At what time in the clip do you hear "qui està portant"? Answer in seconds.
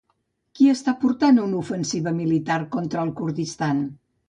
0.59-1.41